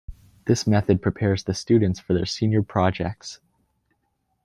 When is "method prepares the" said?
0.65-1.53